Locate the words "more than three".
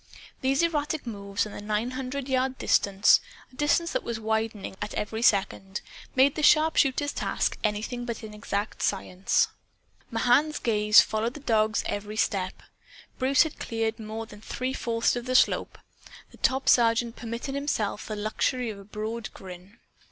13.99-14.73